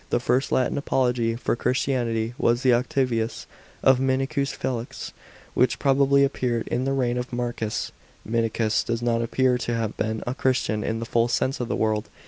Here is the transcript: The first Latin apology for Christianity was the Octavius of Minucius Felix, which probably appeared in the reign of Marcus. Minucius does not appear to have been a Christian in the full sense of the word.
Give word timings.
The 0.09 0.19
first 0.19 0.51
Latin 0.51 0.79
apology 0.79 1.35
for 1.35 1.55
Christianity 1.55 2.33
was 2.39 2.63
the 2.63 2.73
Octavius 2.73 3.45
of 3.83 3.99
Minucius 3.99 4.51
Felix, 4.51 5.13
which 5.53 5.77
probably 5.77 6.23
appeared 6.23 6.67
in 6.69 6.85
the 6.85 6.91
reign 6.93 7.19
of 7.19 7.31
Marcus. 7.31 7.91
Minucius 8.25 8.83
does 8.83 9.03
not 9.03 9.21
appear 9.21 9.59
to 9.59 9.75
have 9.75 9.95
been 9.97 10.23
a 10.25 10.33
Christian 10.33 10.83
in 10.83 10.99
the 11.01 11.05
full 11.05 11.27
sense 11.27 11.59
of 11.59 11.67
the 11.67 11.75
word. 11.75 12.05